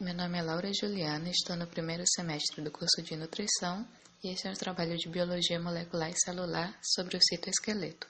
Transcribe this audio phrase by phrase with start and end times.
[0.00, 3.86] Meu nome é Laura Juliana, estou no primeiro semestre do curso de Nutrição
[4.24, 8.08] e este é o trabalho de Biologia Molecular e Celular sobre o citoesqueleto.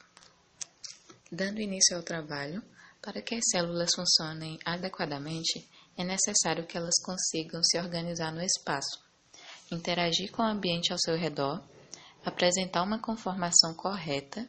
[1.30, 2.62] Dando início ao trabalho,
[3.02, 9.04] para que as células funcionem adequadamente, é necessário que elas consigam se organizar no espaço,
[9.70, 11.62] interagir com o ambiente ao seu redor,
[12.24, 14.48] apresentar uma conformação correta,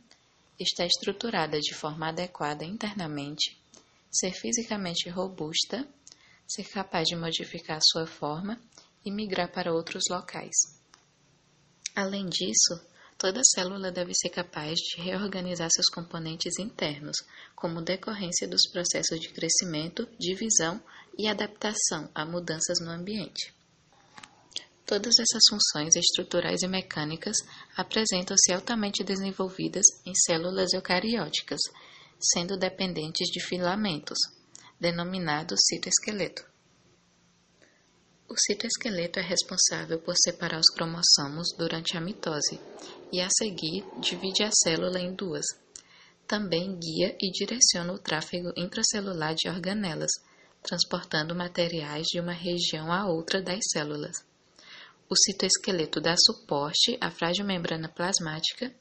[0.57, 3.61] estar estruturada de forma adequada internamente,
[4.09, 5.85] ser fisicamente robusta
[6.47, 8.59] ser capaz de modificar sua forma
[9.05, 10.55] e migrar para outros locais.
[11.95, 12.79] Além disso,
[13.17, 17.17] toda célula deve ser capaz de reorganizar seus componentes internos,
[17.55, 20.81] como decorrência dos processos de crescimento, divisão
[21.17, 23.53] e adaptação a mudanças no ambiente.
[24.85, 27.37] Todas essas funções estruturais e mecânicas
[27.75, 31.59] apresentam-se altamente desenvolvidas em células eucarióticas,
[32.19, 34.17] sendo dependentes de filamentos,
[34.79, 36.45] denominado citoesqueleto.
[38.27, 42.59] O citoesqueleto é responsável por separar os cromossomos durante a mitose
[43.11, 45.45] e, a seguir, divide a célula em duas.
[46.27, 50.11] Também guia e direciona o tráfego intracelular de organelas,
[50.63, 54.17] transportando materiais de uma região a outra das células.
[55.07, 58.73] O citoesqueleto dá suporte à frágil membrana plasmática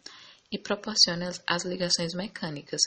[0.51, 2.81] e proporciona as ligações mecânicas,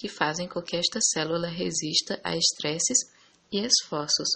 [0.00, 2.96] que fazem com que esta célula resista a estresses
[3.52, 4.28] e esforços,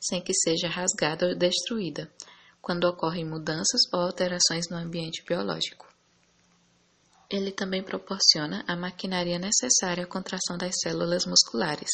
[0.00, 2.12] sem que seja rasgada ou destruída,
[2.60, 5.86] quando ocorrem mudanças ou alterações no ambiente biológico.
[7.30, 11.90] Ele também proporciona a maquinaria necessária à contração das células musculares.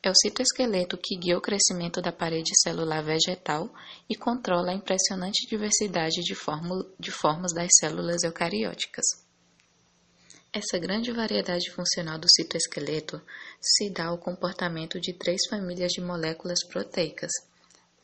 [0.00, 3.68] É o citoesqueleto que guia o crescimento da parede celular vegetal
[4.08, 6.36] e controla a impressionante diversidade de,
[7.00, 9.23] de formas das células eucarióticas.
[10.56, 13.20] Essa grande variedade funcional do citoesqueleto
[13.60, 17.32] se dá ao comportamento de três famílias de moléculas proteicas,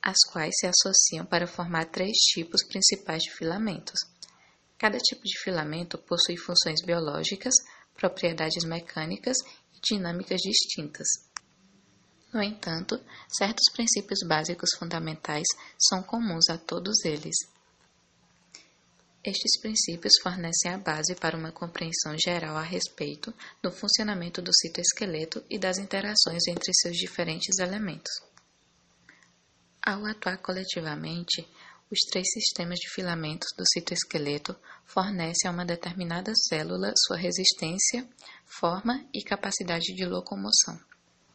[0.03, 4.01] as quais se associam para formar três tipos principais de filamentos.
[4.77, 7.55] Cada tipo de filamento possui funções biológicas,
[7.95, 9.37] propriedades mecânicas
[9.73, 11.07] e dinâmicas distintas.
[12.35, 15.47] No entanto, certos princípios básicos fundamentais
[15.79, 17.37] são comuns a todos eles.
[19.23, 25.45] Estes princípios fornecem a base para uma compreensão geral a respeito do funcionamento do citoesqueleto
[25.51, 28.11] e das interações entre seus diferentes elementos.
[29.83, 31.47] Ao atuar coletivamente,
[31.91, 38.09] os três sistemas de filamentos do citoesqueleto fornecem a uma determinada célula sua resistência,
[38.47, 40.81] forma e capacidade de locomoção.